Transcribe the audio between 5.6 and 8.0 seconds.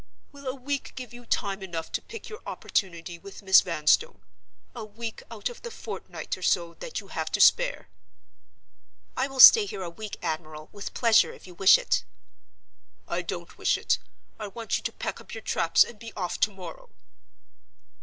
the fortnight or so that you have to spare?"